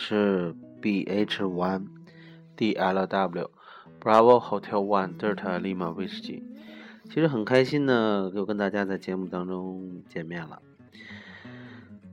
[0.00, 1.86] 是 B H One
[2.56, 3.50] D L W
[4.00, 6.42] Bravo Hotel One Delta Lima Whiskey。
[7.04, 10.62] 其实很开心呢，又跟大家在节目当中见面了。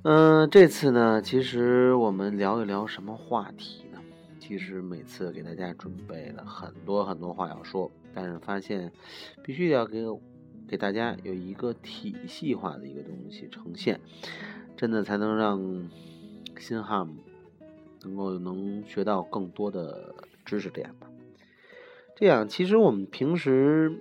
[0.03, 4.01] 嗯、这次呢，其实我们聊一聊什么话题呢？
[4.38, 8.91] 其实每次给大家准备了很多很多话要说，但是发现
[9.41, 10.03] 必须要给
[10.67, 14.01] 给大家有一个体系化的一个东西呈现，
[14.75, 15.88] 真的才能让
[16.59, 17.15] 新汉姆
[18.07, 20.15] 能够能学到更多的
[20.45, 21.07] 知识点吧。
[22.15, 24.00] 这样，其实我们平时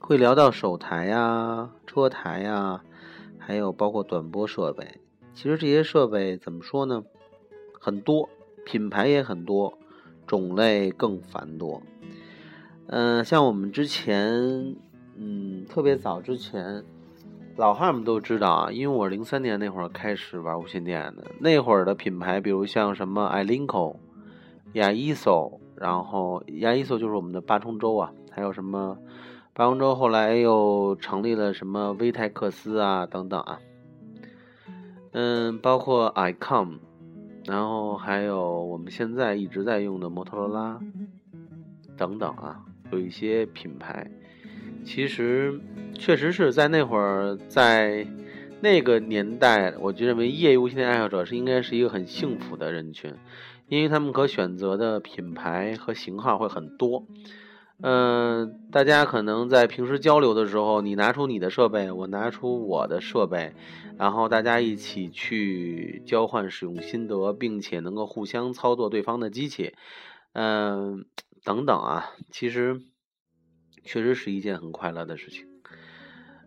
[0.00, 2.82] 会聊到手台呀、车台呀，
[3.38, 4.86] 还有包括短波设备。
[5.34, 7.04] 其实这些设备怎么说呢？
[7.78, 8.28] 很多，
[8.64, 9.76] 品牌也很多，
[10.26, 11.82] 种类更繁多。
[12.86, 14.74] 嗯、像我们之前，
[15.14, 16.82] 嗯，特别早之前，
[17.58, 23.96] 老汉们都知道啊，因为我零三年那会儿开始玩无线电的，那会儿的品牌，比如像什么 iLinko、
[24.74, 28.96] 雅伊索，然后雅伊索就是我们的八重洲啊，还有什么
[29.54, 33.58] 八重洲，后来又成立了什么威泰克斯啊等等啊，
[35.10, 36.78] 嗯，包括 iCom，
[37.44, 40.78] 然后还有我们现在一直在用的摩托罗拉
[41.96, 44.08] 等等啊，有一些品牌。
[44.88, 45.60] 其实
[45.98, 48.06] 确实是在那会儿，在
[48.62, 53.12] 那个年代，我就认为业余无线爱好者是应该是一个很幸福的人群，
[53.68, 57.04] 因为他们可选择的品牌和型号会很多。
[57.82, 63.52] 嗯，大家可能在平时交流的时候，你拿出你的设备，我拿出我的设备，
[63.98, 69.74] 然后大家一起去交换使用心得，并且能够互相操作对方的机器，
[70.32, 71.04] 嗯，
[71.44, 72.80] 等等啊，其实
[73.84, 75.46] 确实是一件很快乐的事情。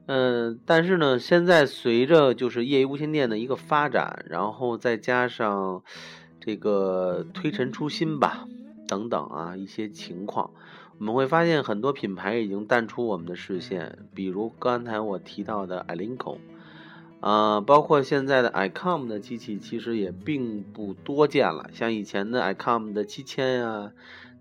[0.08, 5.84] 嗯，但是呢，现在随着就是业余无线电的一个发展，然后再加上
[6.40, 8.48] 这个推陈出新吧，
[8.88, 10.52] 等等啊一些情况。
[10.98, 16.38] 我们会发现很多品牌已经淡出我们的视线，比如刚才我提到的 i l i n c o
[17.22, 21.70] 啊，包括现在的 ICOM 的机器其实也并不多见了。
[21.74, 23.92] 像以前的 ICOM 的七千呀，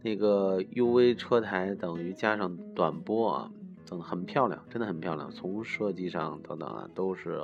[0.02, 3.50] 那个 UV 车台等于加上短波啊，
[3.86, 5.30] 等很漂亮，真的很漂亮。
[5.30, 7.40] 从设计上等等啊，都是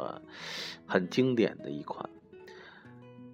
[0.87, 2.09] 很经典的一款。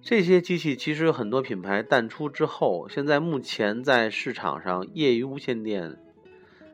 [0.01, 5.97] 这些机器其实很多品牌淡出之后，现在目前在市场上业余无线电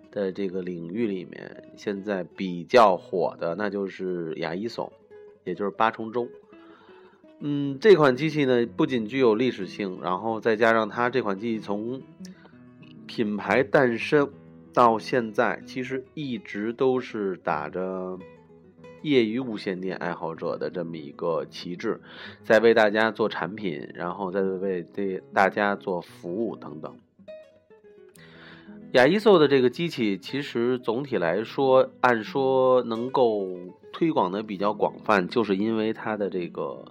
[0.09, 4.91] 的这个领域里面，现在比较火的那就是雅伊索，
[5.43, 6.27] 也就是八重洲。
[7.41, 12.01] 嗯，这款机器呢不仅具有历史性，然后再加上它这款机器从
[13.09, 14.29] 品牌诞生
[14.71, 18.19] 到现在，其实一直都是打着。
[19.01, 22.01] 业余无线电爱好者的这么一个旗帜，
[22.43, 26.93] 在为大家做产品，然后再为这大家做服务等等。
[28.91, 33.47] 雅伊索的这个机器，其实总体来说，按说能够
[33.93, 36.83] 推广的比较广泛，就是因为它的这个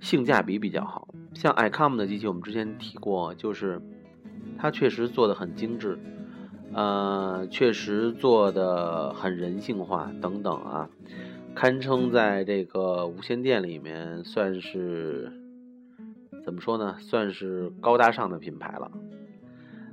[0.00, 1.06] 性价比比较好。
[1.34, 3.78] 像 ICOM 的机器，我们之前提过，就是
[4.60, 5.98] 它确实做的很精致。
[6.72, 10.88] 呃，确实做的很人性化，等等啊，
[11.52, 15.32] 堪称在这个无线电里面算是
[16.44, 16.94] 怎么说呢？
[17.00, 18.92] 算是高大上的品牌了。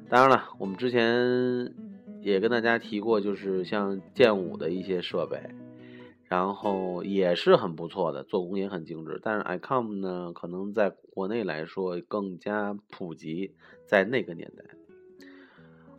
[0.08, 1.74] 当然了，我们之前
[2.22, 5.50] 也跟大家提过，就是像剑舞的一些设备，
[6.28, 9.20] 然后也是很不错的，做工也很精致。
[9.24, 13.54] 但是 ICOM 呢，可能在国内来说更加普及，
[13.86, 14.64] 在那个年代。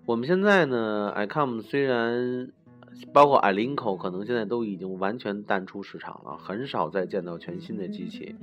[0.04, 2.50] 我们现在呢，ICOM 虽然
[3.12, 8.34] 包括 i l i n c o 可能现在都已经完全淡出市场了，很少再见到全新的机器，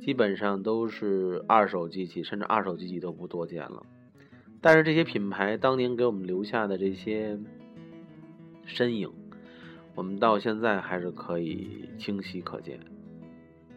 [0.00, 3.82] 基本上都是二手机器，甚至二手机器都不多见了。
[4.60, 7.38] 但是这些品牌当年给我们留下的这些
[8.64, 9.10] 身影，
[9.96, 12.78] 我们到现在还是可以清晰可见，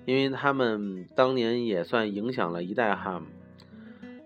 [0.05, 3.23] 因为他们当年也算影响了一代 HAM。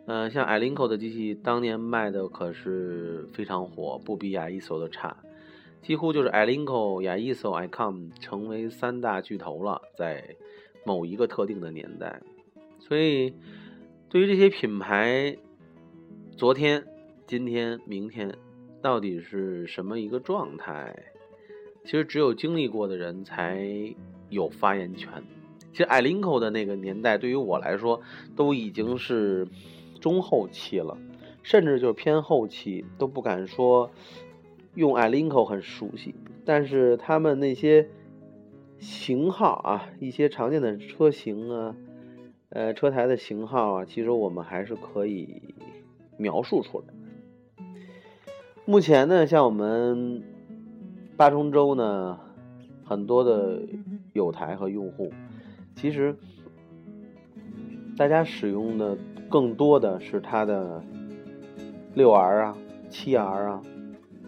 [0.06, 5.16] 嗯，像 i l i n c o 的机器当年卖的可是非常火，不比雅伊索的差，
[5.82, 10.36] 几乎就是 i l i n c o 雅伊索、ICOM 成为三大巨头了，在
[10.84, 12.20] 某一个特定的年代。
[12.80, 13.34] 所以，
[14.10, 15.38] 对于这些品牌，
[16.36, 16.84] 昨天、
[17.26, 18.36] 今天、明天
[18.82, 20.94] 到底是什么一个状态？
[21.84, 23.66] 其实只有经历过的人才
[24.30, 25.24] 有发言权。
[25.72, 28.02] 其实艾 l i n c o 的那个年代，对于我来说，
[28.36, 29.48] 都已经是。
[30.02, 30.98] 中后期了，
[31.44, 33.90] 甚至就是偏后期都不敢说
[34.76, 36.14] 用艾 l i n c o 很熟悉，
[36.44, 37.88] 但是他们那些
[38.80, 41.74] 型号啊，一些常见的车型啊，
[42.50, 45.42] 呃，车台的型号啊，其实我们还是可以
[46.18, 46.86] 描述出来。
[48.66, 50.22] 目前呢，像我们
[51.18, 52.20] 八重洲呢，
[52.84, 53.62] 很多的
[54.14, 55.12] 友台和用户，
[55.76, 56.16] 其实
[57.98, 58.98] 大家使用的。
[59.30, 60.84] 更多的是它的
[61.96, 62.58] 六 R 啊、
[62.92, 63.64] 七 R 啊，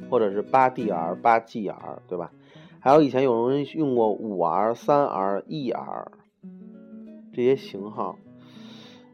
[0.09, 1.75] 或者是八 DR、八 GR，
[2.07, 2.31] 对吧？
[2.79, 6.11] 还有以前有人用过五 R、三 R、一 R
[7.31, 8.17] 这些型号，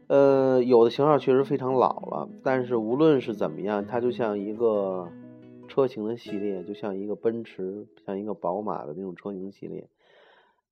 [0.06, 5.10] 呃，有的型号确实非常老了，但是无论是怎么样，它就像一个
[5.72, 9.88] 车型的系列，就像一个奔驰、像一个宝马的那种车型系列，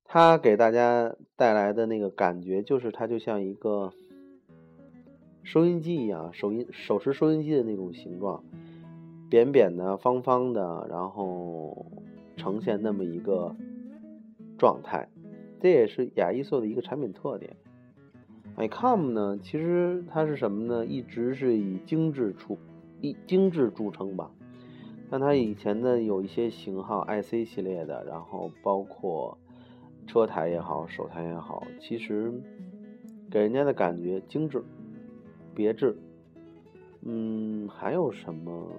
[0.05, 3.91] 它给大家带来的那个感觉，就是它就像一个。
[5.43, 8.43] 收音机一样，手音手持收音机的那种形状，
[9.27, 11.87] 扁扁的、方方的，然后
[12.37, 13.55] 呈现那么一个
[14.59, 15.09] 状态，
[15.59, 17.57] 这也是雅伊索的一个产品特点。
[18.55, 20.85] ICOM 呢，其实它是什么呢？
[20.85, 22.59] 一直是以精致出
[23.01, 24.31] 以精致著称吧。
[25.11, 29.37] 像它以前的有一些型号，IC 系列的，然后包括
[30.07, 32.31] 车台也好，手台也好，其实
[33.29, 34.63] 给人家的感觉精致。
[35.53, 35.97] 别致，
[37.01, 38.69] 嗯，还有什么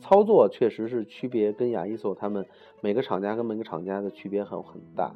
[0.00, 2.44] 操作确实是区别跟雅伊索他们
[2.80, 5.14] 每个厂家跟每个厂家的区别很很大。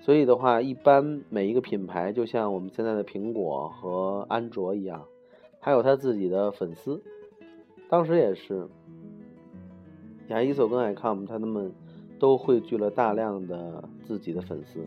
[0.00, 5.06] 所以的话，一般每一个品牌就像我们现在的苹果和安卓一样，
[5.60, 7.00] 它有它自己的粉丝。
[7.92, 8.66] 当时也是，
[10.28, 11.70] 雅伊索跟 ICOM 他们
[12.18, 14.80] 都汇聚了大量的自己的粉丝，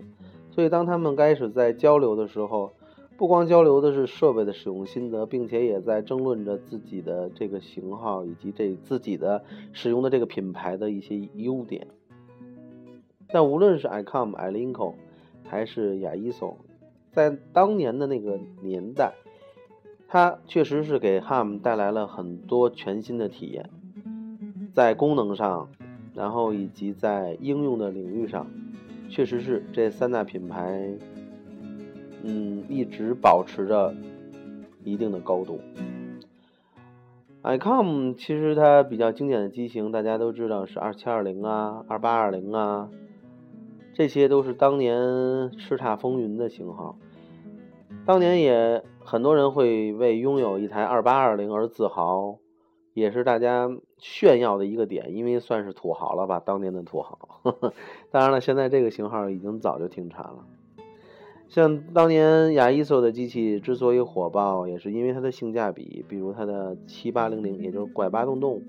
[0.50, 2.74] 所以当他们开始在交流的时候，
[3.16, 11.86] 不光交流的是设备的使用心得，并且也在争论着自己的这个型号以及这自己的使用的这个品牌的一些优点。
[13.28, 14.96] 但无论是 ICOM、Ilinko
[15.44, 16.58] 还是雅伊索，
[17.12, 19.14] 在当年的那个年代，
[20.08, 23.70] 它确实是给 HAM 带来了很多全新的体验，
[24.74, 25.68] 在功能上，
[26.14, 28.48] 然后以及在应用的领域上，
[29.10, 30.94] 确实是这三大品牌，
[32.24, 33.94] 嗯，一直保持着
[34.84, 35.60] 一定的高度。
[37.44, 42.90] ICOM 其实它比较经典的机型，大家都知道是二七二零啊、二八二零啊。
[43.94, 44.98] 这些都是当年
[45.52, 46.98] 叱咤风云的型号，
[48.06, 52.40] 当年也很多人会为拥有一台二八二零而自豪，
[52.96, 53.70] 也是大家
[54.00, 57.40] 炫耀的一个点，因为算是土豪了吧，当年的土豪。
[57.44, 57.74] 呵 呵
[58.10, 60.48] 当然了，现在这个型号已经早就停产了。
[61.48, 68.64] 像当年雅伊索的机器之所以火爆，也是因为它的性价比，比如它的七八零零，也就是拐八洞洞，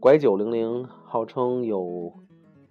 [0.00, 2.12] 拐九零零，号称有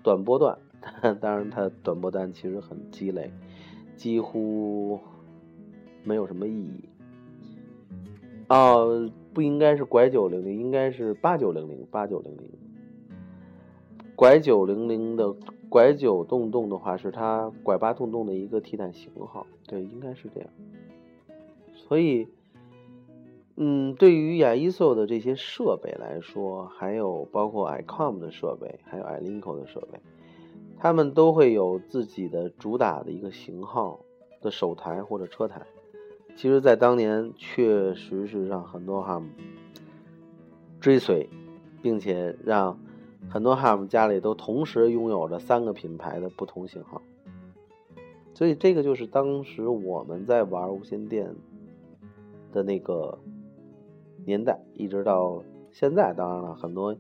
[0.04, 0.58] 短波段。
[1.22, 3.32] 当然，它短波段其实很鸡肋，
[3.96, 5.00] 几乎
[6.04, 6.90] 没有什么意义。
[8.50, 12.50] 哦，不应该是拐九零零，应该是八九零零，八九零零。
[14.16, 15.34] 拐九零零的
[15.70, 19.48] 拐九洞洞的话，是它拐八洞洞的一个替代型号。
[19.66, 20.50] 对，应该是这样。
[21.74, 22.28] 所以，
[23.56, 30.00] 嗯，对于雅伊索的这些设备来说，还有包括 ICOM 的设备，还有 Ilinko 的设备。
[30.78, 34.02] 他们都会有自己的主打的一个型号
[34.42, 35.62] 的手台或者车台，
[36.36, 39.28] 其实，在当年确实是让很多哈姆
[40.80, 41.30] 追随，
[41.82, 42.78] 并且让
[43.30, 47.02] 很多哈姆家里都同时拥有着三个品牌的不同型号。
[48.34, 51.34] 所以，这个就是当时我们在玩无线电
[52.52, 53.18] 的那个
[54.26, 56.14] 年代，一直到现在。
[56.14, 56.96] 当然了，很多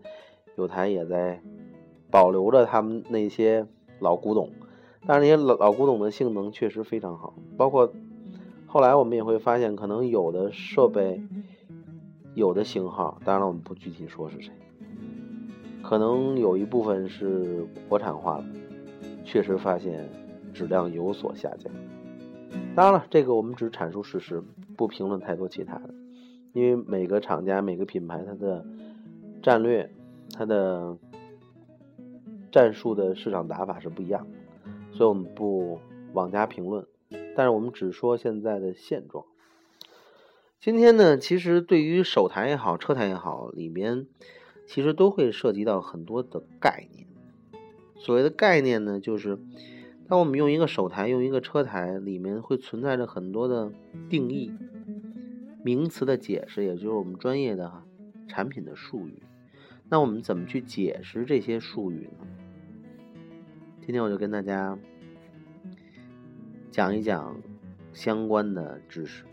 [0.56, 1.42] 有台也在。
[2.12, 3.66] 保留着他们那些
[3.98, 4.48] 老古董，
[5.08, 7.34] 但是那些老老古董的性能确实非常好。
[7.58, 7.92] 包括
[8.74, 11.22] 后来我们也会发现，可能有的设备、
[12.34, 14.51] 有的型号，当然了，我们不具体说是谁，
[15.84, 18.46] 可能有一部分是国产化的，
[19.24, 20.10] 确实发现
[20.56, 21.72] 质量有所下降。
[22.75, 24.42] 当然了，这个我们只阐述事实，
[24.75, 25.94] 不评论太多其他的，
[26.53, 28.65] 因为每个厂家、每个品牌它的
[29.44, 29.88] 战略、
[30.36, 30.98] 它的。
[32.51, 34.30] 战术的市场打法是不一样的，
[34.92, 35.80] 所以我们不
[36.13, 36.84] 妄加评论，
[37.36, 39.25] 但是我们只说现在的现状。
[40.60, 44.08] 今天呢，其实对于手台也好，车台也好，里面
[44.66, 47.06] 其实都会涉及到很多的概念。
[47.98, 49.38] 所谓的概念呢，就是
[50.08, 53.72] 当我们用一个手台、用一个车台，里面会存在着很多的
[54.10, 54.52] 定义、
[55.63, 57.84] 名词的解释，也就是我们专业的
[58.28, 59.22] 产品的术语。
[59.90, 62.28] 那我们怎么去解释这些术语呢？
[63.86, 64.78] 今天我就跟大家
[66.74, 67.39] 讲一讲
[67.94, 69.25] 相关的知识。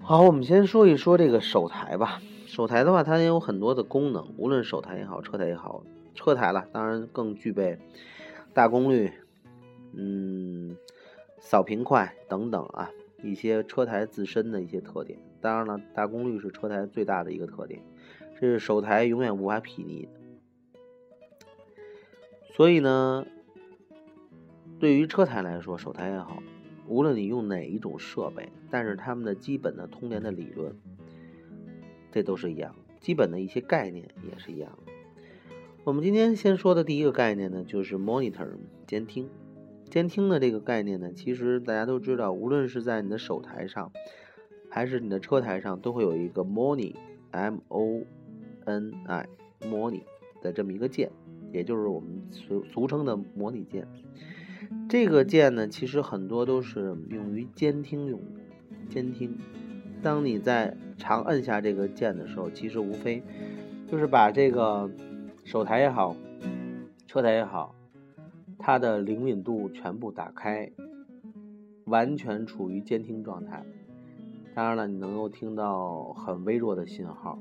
[0.00, 2.20] 好，我们先说一说这个手台吧。
[2.46, 5.84] 手台的话，它也有很多的功能，无论手台也好，车台也好，
[6.16, 7.78] 车台了，当然更具备
[8.52, 9.12] 大功率，
[9.92, 10.76] 嗯，
[11.38, 12.90] 扫频快等等啊，
[13.22, 15.16] 一些车台自身的一些特点。
[15.40, 17.80] 当然了，大功率是车台最大的一个特点，
[18.34, 20.08] 这是手台永远无法匹敌的。
[22.52, 23.24] 所以呢，
[24.78, 26.42] 对于车台来说，手台也好，
[26.86, 30.76] 无论你用哪一种设备，但是它们的基本的通联的理论，
[32.12, 34.78] 这都是一样，基本的一些概念也是一样。
[35.84, 38.48] 我们今天先说的第一个概念呢，就是 monitor
[38.86, 39.28] 监听。
[39.88, 43.92] 监听的这个概念呢，其实大家都知道，无论是在你的手台上，
[44.68, 48.02] 还是你的车台上，都会有一个 moni，m o
[48.64, 49.28] n i
[49.62, 50.02] moni
[50.42, 51.10] 的这么一个键。
[51.52, 53.86] 也就是我们俗俗称的模拟键，
[54.88, 58.40] 这个键呢，其实很多都是用于监听用的。
[58.88, 59.36] 监听，
[60.00, 63.22] 当你在长按下这个键的时候，其实无非
[63.86, 64.88] 就是把这个
[65.44, 66.14] 手台也好，
[67.06, 67.74] 车台也好，
[68.58, 70.70] 它的灵敏度全部打开，
[71.86, 73.64] 完全处于监听状态。
[74.54, 77.38] 当然了，你能够听到很微弱的信号，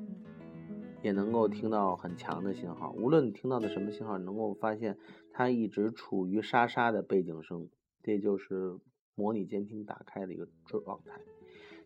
[1.01, 2.93] 也能够听到很强的信号。
[2.97, 4.97] 无论你听到的什么信号，能够发现
[5.37, 7.67] 它一直处于沙沙的背景声，
[8.01, 8.77] 这就是
[9.15, 11.19] 模拟监听打开的一个状态。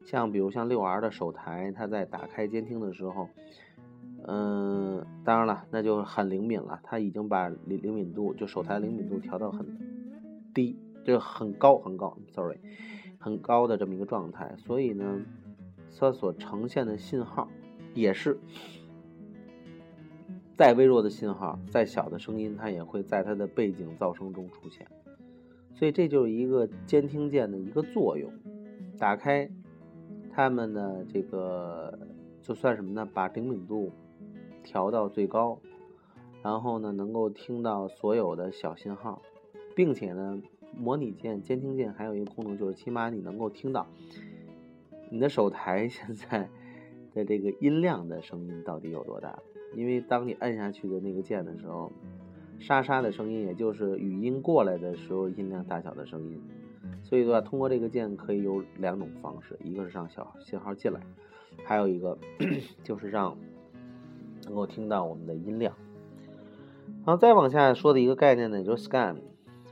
[0.05, 3.27] 像比如像六 R 的首台，它在打开监听的时候，
[4.27, 6.79] 嗯，当然了，那就很灵敏了。
[6.83, 9.65] 它已经把灵灵敏度，就首台灵敏度调到很
[10.53, 12.59] 低，就很高很高，sorry，
[13.17, 14.55] 很高的这么一个状态。
[14.57, 15.25] 所以呢，
[15.99, 17.49] 它所呈现的信号
[17.95, 18.37] 也是
[20.59, 24.85] 再微弱的信号，再小的声音，它也会在它的背景噪声中出现。
[25.73, 28.29] 所以这就是一个监听键的一个作用，
[28.97, 29.49] 打开。
[30.29, 31.97] 它们的这个
[32.41, 33.07] 就算什么呢？
[33.13, 33.89] 把灵敏度
[34.61, 35.61] 调到最高，
[36.43, 39.21] 然后呢，能够听到所有的小信号，
[39.73, 40.41] 并且呢，
[40.77, 43.87] 模拟键、监听键还有一个功能，就是起码你能够听到
[45.09, 46.49] 你的手台现在
[47.13, 49.39] 的这个音量的声音到底有多大。
[49.75, 51.91] 因为当你按下去的那个键的时候，
[52.59, 56.41] 沙沙的声音，也就是语音过来的时候音量大小的声音。
[57.03, 60.99] 所以说，通过这个键可以有两种方式，一个是让小信号进来，
[61.63, 62.17] 还有一个
[62.83, 63.37] 就是让
[64.45, 65.73] 能够听到我们的音量。
[67.05, 69.15] 然后再往下说的一个概念呢，就是 scan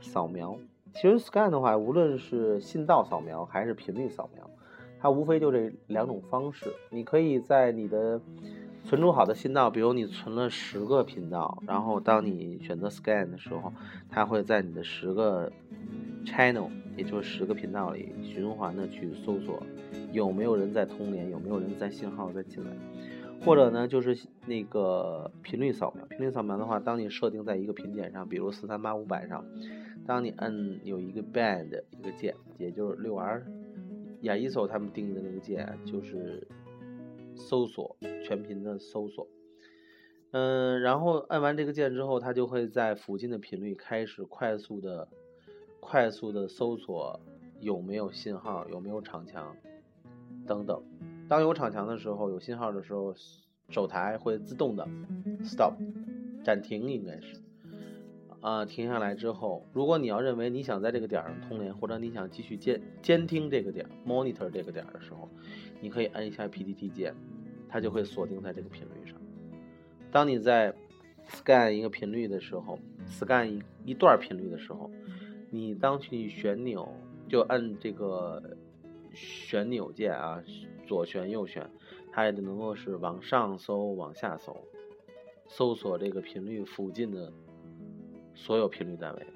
[0.00, 0.58] 扫描。
[0.94, 4.50] 其实 scan 的话，无论是信道扫描还是频率扫描，
[4.98, 6.72] 它无非就这两种方式。
[6.90, 8.20] 你可以在你的
[8.88, 13.70] 存储好的信道，比如你存了十个频道，然后当你选择 scan 的时候，
[14.08, 15.52] 它会在你的十个
[16.24, 16.70] channel。
[16.96, 19.62] 也就是十个频道里循环的去搜索，
[20.10, 22.72] 有没有人在通联，有没有人在信号在进来，
[23.44, 26.04] 或者呢就是那个频率扫描。
[26.06, 29.44] 频率扫描的话，当你设定在一个频点上，比如四三八五百上，
[30.08, 33.46] 当你摁有一个 band 一个键，也就是六 R
[34.22, 36.48] 亚一搜他们定义的那个键，就是
[37.38, 39.26] 搜索全频的搜索。
[40.32, 45.08] 嗯，然后按完这个键之后，它就会在附近的频率开始快速的。
[45.80, 47.18] 快速的搜索
[47.60, 49.56] 有没有信号，有没有场墙
[50.46, 50.82] 等等。
[51.28, 53.14] 当有场墙的时候，有信号的时候，
[53.70, 54.86] 手台会自动的
[55.42, 55.72] stop
[56.44, 57.40] 暂停，应该是
[58.40, 65.28] 啊，停下来之后，如果你要认为你想在这个点上通联，或者你想继续监监听这个点儿 monitor 这个点儿的时候，
[65.80, 67.14] 你可以按一下 PDT 键，
[67.68, 69.20] 它就会锁定在这个频率上。
[70.10, 70.74] 当你在
[71.28, 74.90] scan 一个频率的时候，scan 一一段频率的时候。
[75.50, 76.86] 你当去旋钮，
[77.26, 78.54] 就按这个
[79.14, 80.44] 旋钮键啊，
[80.86, 81.66] 左旋右旋，
[82.12, 84.54] 它也能够是往上搜、往下搜，
[85.46, 87.32] 搜索这个频率附近的
[88.34, 89.26] 所有频率单位。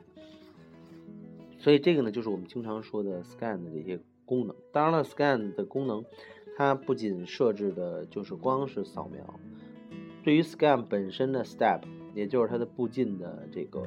[1.58, 3.98] 所以这个呢，就是我们经常说的 scan 的这些
[4.32, 4.56] 功能。
[4.72, 6.04] 当然了，scan 的功能，
[6.56, 9.22] 它不仅设置的就是光是扫描，
[10.24, 11.82] 对于 scan 本身的 step，
[12.14, 13.82] 也就是它的步进的这个。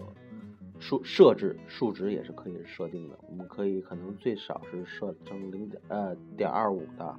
[0.77, 7.15] 数设置数值也是可以设定的，我们可以可能最少是设成零点呃点二五的，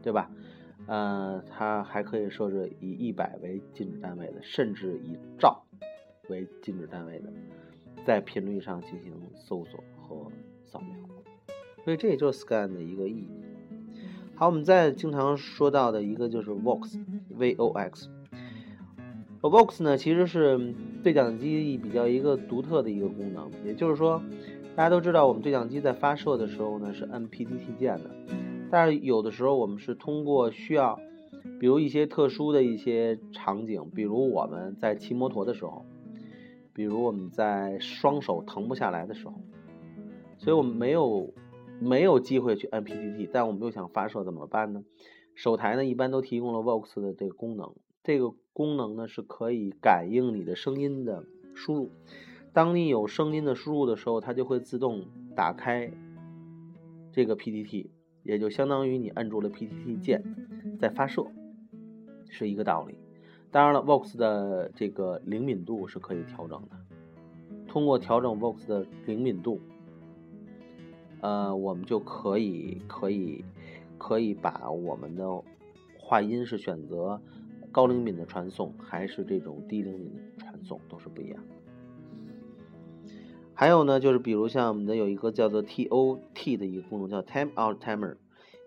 [0.00, 0.30] 对吧？
[0.86, 5.64] 呃，它还可以设置以一百为禁止单位的，甚至以兆
[6.28, 7.32] 为禁止单位的，
[8.06, 10.30] 在频率上进行搜索和
[10.64, 11.25] 扫描。
[11.86, 13.28] 所以这也就是 scan 的一个意义。
[14.34, 18.08] 好，我们再经常说到的一个就是 vox，v o x。
[19.40, 24.20] Vox 呢，其实是对讲机比较一个独特的一个功能，也就是说，
[24.74, 28.10] 大家都知道我们对讲机在发射的时候呢是按 PDT 键的，
[28.68, 30.98] 但是有的时候我们是通过需要，
[31.60, 35.86] 比如一些特殊的一些场景，比如我们在骑摩托的时候，
[36.72, 39.34] 比如我们在双手腾不下来的时候，
[40.36, 41.32] 所以我们没有
[41.80, 44.84] 没有机会去按 PDT，但我们又想发射怎么办呢？
[45.34, 47.74] 手台呢一般都提供了 Vox 的这个功能。
[48.02, 51.90] 这个功能呢是可以感应你的声音的输入，
[52.52, 55.90] 当你有声音的输入的时候，它就会自动打开
[57.12, 57.88] 这个 PDT，
[58.22, 60.22] 也就相当于你按住了 PDT 键
[60.78, 61.26] 在发射，
[62.28, 62.94] 是一个道理。
[63.50, 66.76] 当然了，Vox 的这个灵敏度是可以调整的，
[67.66, 69.60] 通过调整 Vox 的灵敏度，
[71.20, 73.44] 呃，我们就可以可以
[73.98, 75.42] 可以把我们的
[75.98, 77.20] 话音是选择。
[77.72, 81.44] 高灵敏的传送还是这种低灵敏的传送都是不一样。
[83.52, 88.16] 还有呢，就是比如像我们的有一个叫做 TOT 的一个功能，叫 Time Out Timer，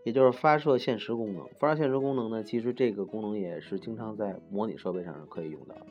[0.04, 1.48] 也就是发射限时功能。
[1.60, 5.88] 发射限时功能呢，其实这个功能也是经常在模拟设备上是可以用到的。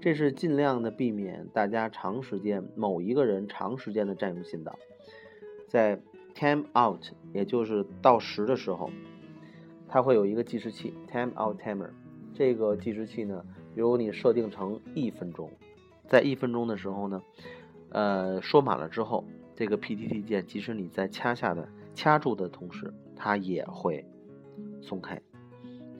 [0.00, 4.76] 这是尽量的避免大家长时间某一个人长时间的占用信道。
[5.70, 6.00] 在
[6.34, 8.90] Time Out，也就是到十的时候，
[9.88, 11.90] 它会有一个计时器 Time Out Timer。
[12.34, 15.48] 这个计时器呢，比如你设定成一分钟，
[16.08, 17.22] 在一分钟的时候呢，
[17.90, 24.04] 呃，说满了之后，这个 PTT 键，即使你在掐下的掐住的同时，它也会
[24.82, 25.22] 松开。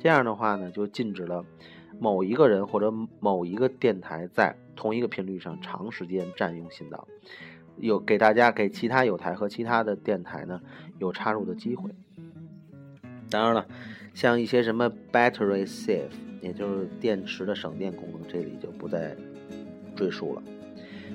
[0.00, 1.44] 这样的话呢，就禁止了
[2.00, 7.06] 某一个人或者某一个电台在同一个频率上长时间占用信道，
[7.80, 10.60] 有给大家给其他有台和其他的电台呢
[10.98, 11.90] 有插入的机会。
[13.30, 13.66] 当然了，
[14.12, 19.16] 像一些什么 battery save，也就是电池的省电功能，这里就不再
[19.94, 20.42] 赘述了。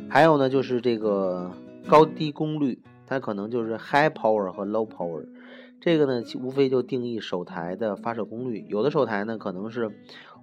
[0.10, 1.52] 还有呢，就是这个
[1.88, 5.26] 高低功率，它可能就是 high power 和 low power。
[5.82, 8.66] 这个呢，无非就定义手台的发射功率。
[8.70, 9.92] 有的手台呢，可能是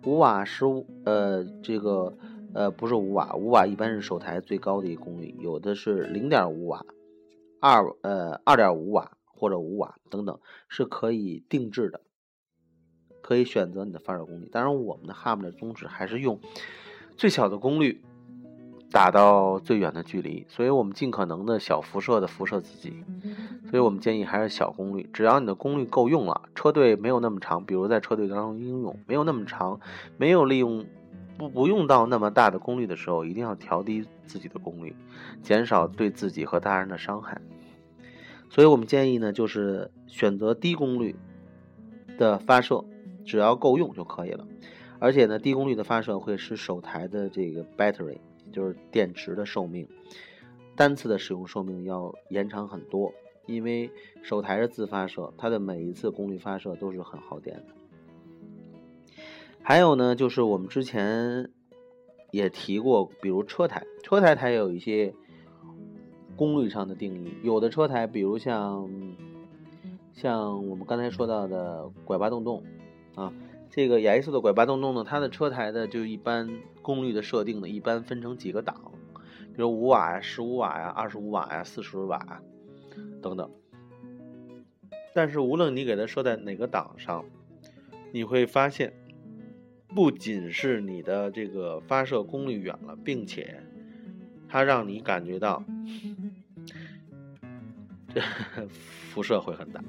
[0.05, 2.13] 五瓦、十五，呃，这个
[2.55, 5.35] 呃不是五瓦，五瓦一般是手台最高的一个功率。
[5.41, 6.85] 有的是零点五瓦、
[7.61, 10.39] 二呃二点五瓦或者五瓦等等，
[10.69, 12.01] 是可以定制的，
[13.21, 14.47] 可以选择你的发射功率。
[14.47, 16.41] 当然，我们的 HAM 的宗旨还是用
[17.17, 18.03] 最小的功率。
[18.95, 23.03] 打到最远的距离，所以我们尽可能的小辐射的辐射自己，
[23.71, 29.81] 所以我们建议还是小功率，只要你的功率够用了，车队没有那么长，比如在车队当中应用没有那么长，
[30.19, 30.85] 没有利用
[31.43, 34.95] 不不用到那么大的功率的时候，一定要调低自己的功率，
[35.43, 37.41] 减少对自己和他人的伤害。
[38.49, 41.17] 所以我们建议呢，就是选择低功率
[42.17, 42.85] 的发射，
[43.25, 44.47] 只要够用就可以了。
[45.01, 48.19] 而且呢，低功率的发射会使手台的这个 battery。
[48.53, 49.89] 就是电池的寿命，
[50.77, 53.11] 单次的使用寿命要延长很多，
[53.47, 53.91] 因为
[54.23, 57.65] 手台是自发射，它的每一次功率发射都是很耗电的。
[59.65, 61.51] 还有呢，就是我们之前
[62.31, 65.15] 也提过，比如车台，车台它也有一些
[66.37, 68.91] 功率上的定义，有的车台，比如像
[70.13, 72.63] 像我们刚才说到的拐八洞洞
[73.15, 73.33] 啊。
[73.71, 76.51] 这个雅伊斯的拐八洞洞呢，它的车台的就一般
[76.83, 78.93] 功率的设定呢，一般分成几个档，
[79.55, 82.43] 比如五瓦呀、十五瓦呀、二十五瓦呀、四十瓦
[83.23, 83.51] 等等。
[85.15, 87.25] 但是无论你给它设在哪个档上，
[88.13, 88.93] 你会发现，
[89.95, 93.63] 不仅是你的这个发射功率远了，并且
[94.49, 95.63] 它让你感觉到
[98.15, 98.21] 这
[99.13, 99.83] 辐射会很大。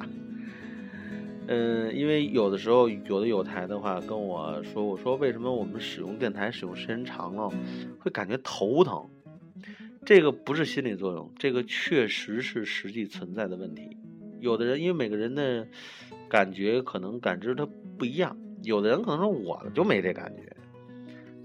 [1.47, 7.51] 嗯，因为有的时候有的有台的话跟我说，我说为什么我们使用电台使用时间长了，
[7.99, 9.09] 会感觉头疼？
[10.05, 13.97] 这个不是心理作用，这个确实是实际存在的问题。
[14.39, 15.65] 有的人因为每个人的
[16.29, 17.65] 感觉可能感知它
[17.97, 20.55] 不一样，有的人可能说我就没这感觉。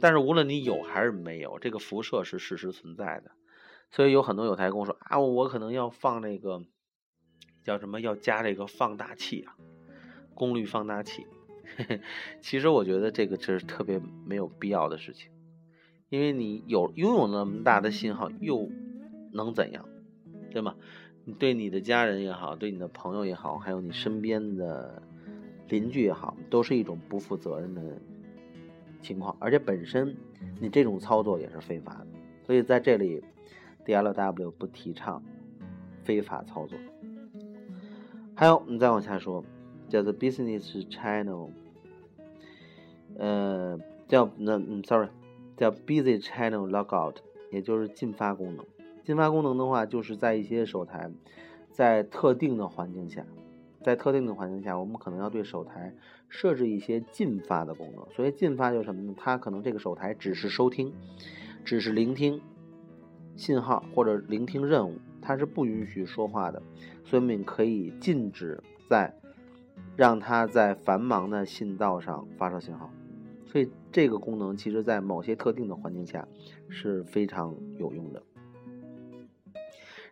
[0.01, 3.33] 但是无论你有还是没有，这个辐射是事实存在的。
[3.91, 6.63] 所以有很多有台跟我说啊，我可能要放那个
[7.65, 9.57] 叫什么，要加这个放大器啊。
[10.35, 11.27] 功率放大器，
[12.41, 15.33] 其实我觉得这个这是特别没有必要的事情，
[16.11, 18.71] 因为你有拥有那么大的信号又
[19.33, 19.89] 能怎样，
[20.53, 20.77] 对吗？
[21.25, 25.03] 你对你的家人也好，对你的朋友也好，还有你身边的
[25.69, 27.83] 邻居也好，都是一种不负责任的
[29.01, 30.17] 情况，而且本身
[30.61, 32.07] 你这种操作也是非法的，
[32.45, 33.23] 所以在这里
[33.85, 35.23] ，DLW 不提倡
[36.03, 36.79] 非法操作。
[38.35, 39.45] 还有，你再往下说。
[39.89, 41.49] 叫做 business channel，
[43.17, 45.09] 呃，叫那嗯，sorry，
[45.57, 47.15] 叫 busy channel logout，
[47.51, 48.67] 也就是进发功能。
[49.03, 51.11] 进发功能的话，就是在一些手台，
[51.71, 53.25] 在特定的环境下，
[53.83, 55.95] 在特定的环境下，我们可能要对手台
[56.29, 58.07] 设置一些禁发的功能。
[58.15, 59.15] 所以禁发就是什么呢？
[59.17, 60.93] 它可能这个手台只是收听，
[61.65, 62.41] 只是聆听
[63.37, 66.63] 信号或者聆听任务，它是不允许说话的。
[67.05, 69.15] 所以我们可以禁止在
[69.97, 72.91] 让它在繁忙的信道上发射信号，
[73.47, 76.27] 所以这个功能其实在某些特定的环境下
[76.69, 78.23] 是非常有用的。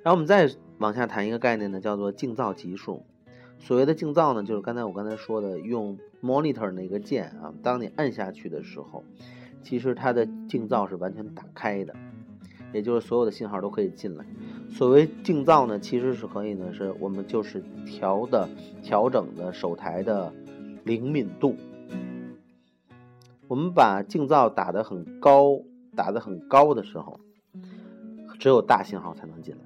[0.03, 0.49] 然后我们再
[0.79, 3.05] 往下谈一个概念呢，叫做静噪级数。
[3.59, 9.03] 所谓的静噪呢，就是刚才我刚才说的用 monitor 那个键啊，当你按下去的时候，
[9.63, 11.95] 其实它的静噪是完全打开的。
[12.73, 14.27] 也就是所有的信号都可以进来。
[14.69, 18.49] 所谓静噪呢，其实是可以呢，是我们就是调的
[18.83, 20.33] 调整的手台的
[20.85, 21.57] 灵敏度。
[23.49, 25.61] 我们把静噪打得很高，
[25.95, 27.19] 打得很高的时候，
[28.39, 29.61] 只有大信号才能进来。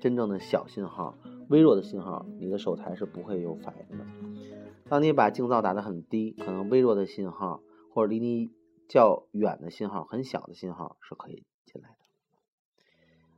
[0.00, 4.04] 真正的小信号、微弱的信号，你的手台是不会有反应的。
[4.88, 8.50] 当你把静噪打得很低，可能微弱的信号或者离你
[8.88, 11.96] 较远的信号、很小的信号是可以进来的。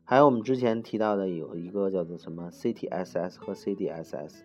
[0.04, 4.42] 还有我们之前提到的有一个叫做什么 CTSS 和 CDSS，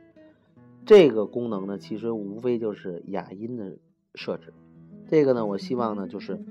[0.86, 3.78] 这个功能呢，其实无非就是哑音的
[4.16, 4.54] 设置。
[5.08, 6.44] 这个呢，我希望呢，就是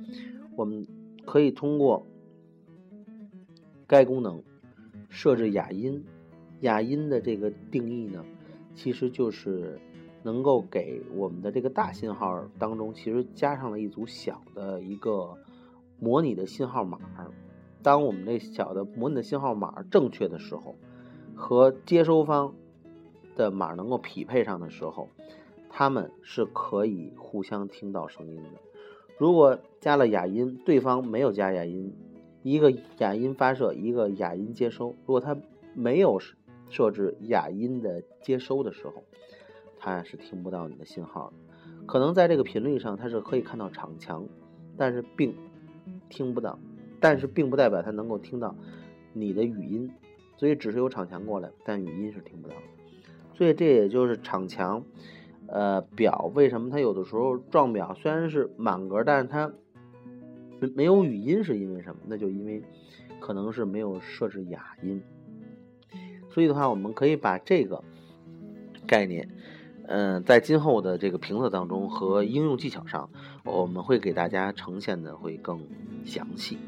[0.57, 0.87] 我们
[1.25, 2.07] 可以通过
[3.87, 4.43] 该功能
[5.09, 6.05] 设置哑音。
[6.61, 8.25] 雅音的这个定义呢，
[8.75, 9.79] 其实就是
[10.23, 15.37] 能够给我们的这个大信号当中，其实加上了一组小的一个
[15.99, 16.99] 模拟的信号码。
[17.83, 20.75] 当我们这小的模拟的信号码正确的时候，
[21.35, 22.55] 和接收方
[23.37, 25.09] 的码能够匹配上的时候，
[25.71, 28.61] 他们是可以互相听到声音的。
[29.17, 31.95] 如果加了哑音，对方没有加哑音，
[32.43, 34.95] 一个哑音发射，一个哑音接收。
[35.07, 35.35] 如果他
[35.73, 36.19] 没有
[36.71, 39.05] 设置哑音的接收的时候，
[39.79, 41.85] 它是听不到你的信号的。
[41.87, 44.27] 可能在这个频率上，它是可以看到场强，
[44.79, 45.35] 但是并
[46.09, 46.59] 听不到。
[47.03, 48.55] 但是并不代表它能够听到
[49.15, 49.91] 你的语音，
[50.37, 52.55] 所以只是有场强过来，但语音是听不到。
[53.33, 54.85] 所以这也就是场强，
[55.47, 59.51] 呃，表为什么它有的时候撞表虽然是满格，但是它
[60.75, 62.03] 没有语音是因为什么？
[62.07, 62.63] 那就因为
[63.19, 65.03] 可能是没有设置哑音。
[66.31, 67.83] 所以的话，我们可以把这个
[68.87, 69.29] 概念，
[69.87, 73.11] 嗯，在今后的这个评测当中和应用技巧上，
[73.45, 75.61] 我们会给大家呈现的会更
[76.05, 76.59] 详细。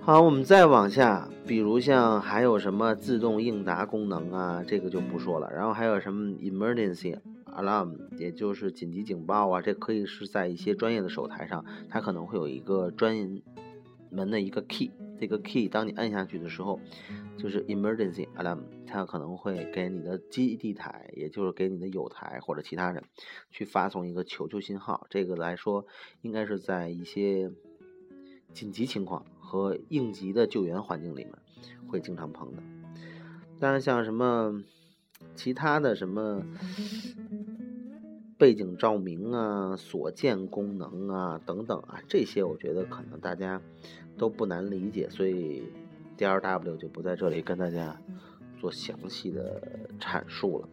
[0.00, 5.50] 好，我们再往下，比如像还有什么自动应答功能啊，这个就不说了。
[5.50, 7.18] 然后还有什么 emergency
[7.56, 13.16] alarm，也就是紧急警报啊，这可以是在一些专业的手台上，它可能会有一个专
[14.10, 16.80] 门的一个 key，这个 key 当你按下去的时候，
[17.36, 23.02] 就是 emergency alarm，它可能会给你的基地台，也就是给你的友台或者其他人
[23.50, 25.06] 去发送一个求救信号。
[25.10, 25.86] 这个来说，
[26.22, 27.50] 应该是在一些
[28.52, 29.24] 紧急情况。
[29.46, 31.32] 和应急的救援环境里面
[31.86, 32.62] 会经常碰的，
[33.60, 34.64] 当然像什么
[35.36, 36.42] 其他的什么
[38.36, 43.60] 背景照明啊、所见功能啊等等啊，这些我觉得可能大家
[44.18, 45.62] 都不难理解，所以
[46.16, 48.00] D L W 就不在这里跟大家
[48.58, 50.68] 做详细的阐述了。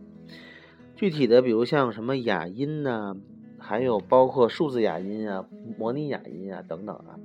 [0.96, 3.16] 具体的，比如像什么哑音呐，
[3.58, 5.46] 还有包括数字哑音啊、
[5.78, 7.20] 模拟哑音啊等等啊。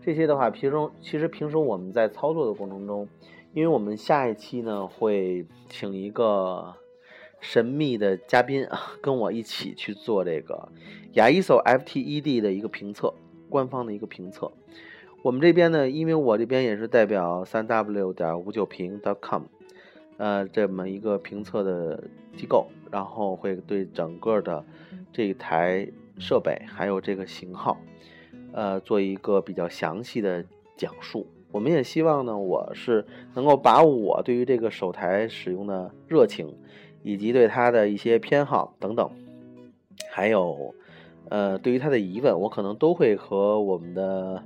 [0.00, 3.08] 这些的话，平时其实平时我们在操作的过程中，
[3.52, 6.74] 因为我们下一期呢会请一个
[7.40, 10.68] 神秘的嘉宾啊， 跟我一起去做这个
[11.14, 13.12] 雅一手 FTED 的一个评测，
[13.48, 14.50] 官方的一个评测。
[15.22, 19.44] 我们这边呢，因为我这边也是代表三 W 点五九评 .com，
[20.16, 22.04] 呃，这么一个评测的
[22.36, 24.64] 机构，然后会对整个的
[25.12, 27.76] 这一台设备还有这个型号。
[28.52, 30.44] 呃，做一个比较详细的
[30.76, 31.26] 讲述。
[31.50, 36.54] 我们也希望呢，我是能够把我对于这个手台使用的热情，
[37.08, 39.10] 以及对他的一些偏好等等，
[40.10, 40.74] 还有
[41.30, 44.44] 呃，对于他的疑问，我可能都会和我们的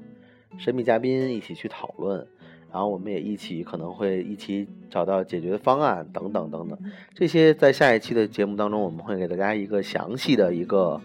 [0.59, 2.25] 神秘嘉宾一起去讨论，
[2.71, 6.79] 然后我们也一起可能会一起找到解决方案等等等等。
[7.13, 11.01] 这些在下一期的节目当中，我们会给大家一个详细的一个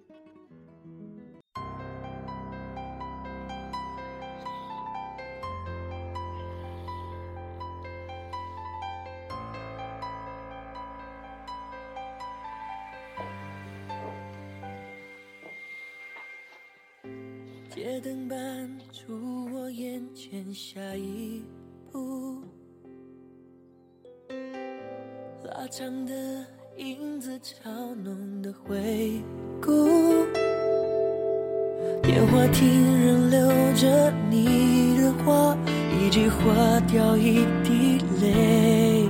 [32.01, 33.39] 电话亭仍留
[33.75, 35.55] 着你的话，
[35.99, 39.09] 一句话掉一滴泪。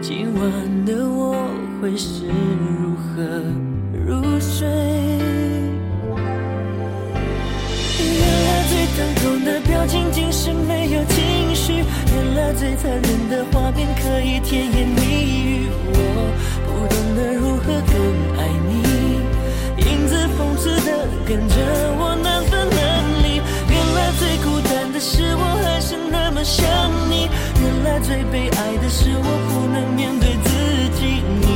[0.00, 1.34] 今晚的我
[1.80, 3.22] 会是如何
[4.06, 4.68] 入睡？
[7.98, 11.72] 原来最疼痛的表情竟是没有情绪，
[12.14, 15.00] 原来最残忍的画面可以甜言蜜
[15.32, 15.66] 语。
[15.86, 15.92] 我
[16.66, 17.94] 不懂得如何更，
[20.64, 21.54] 子讽刺的跟着
[21.98, 23.36] 我难分难离。
[23.68, 26.64] 原来最孤单的是我还是那么想
[27.10, 27.28] 你，
[27.60, 30.48] 原来最悲哀的是我不能面对自
[30.98, 31.46] 己，你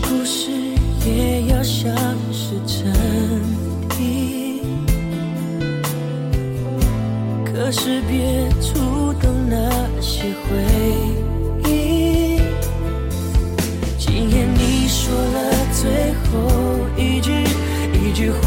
[0.00, 0.50] 故事
[1.04, 1.94] 也要像
[2.32, 2.92] 是真
[3.90, 4.60] 谛，
[7.44, 9.56] 可是别触动那
[10.00, 10.56] 些回
[11.64, 12.40] 忆。
[13.98, 15.36] 今夜你说了
[15.72, 16.32] 最后
[16.96, 17.32] 一句，
[17.94, 18.44] 一句话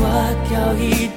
[0.50, 1.08] 掉一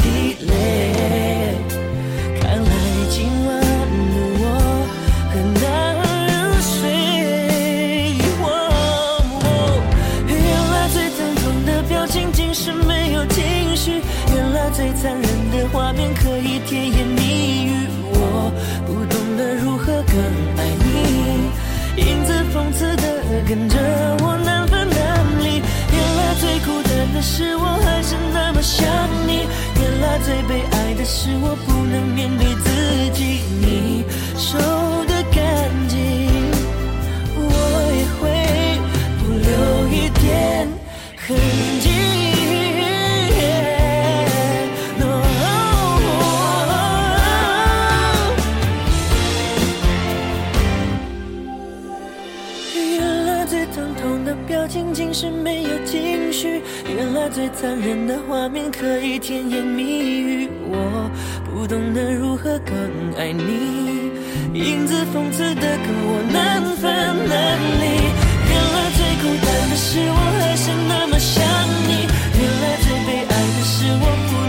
[16.73, 17.71] 甜言蜜语。
[18.15, 18.51] 我
[18.87, 20.17] 不懂得如何更
[20.57, 23.05] 爱你，影子讽刺的
[23.47, 23.77] 跟着
[24.25, 24.99] 我难分难
[25.45, 25.61] 离。
[25.93, 28.89] 原来最孤单的是我还是那么想
[29.27, 29.45] 你，
[29.83, 32.55] 原来最悲哀的是我不能面对
[57.62, 60.48] 单人的画面可以甜言蜜语。
[60.64, 61.09] 我
[61.44, 62.75] 不懂得如何更
[63.16, 64.11] 爱你，
[64.53, 67.87] 影子讽刺的跟我难分难离。
[68.51, 71.38] 原来最孤单的是我还是那么想
[71.87, 72.03] 你，
[72.35, 74.41] 原来最悲哀的是我不